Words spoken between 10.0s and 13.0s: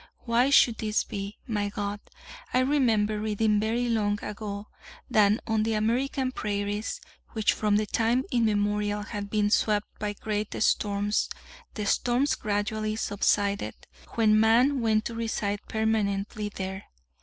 great storms, the storms gradually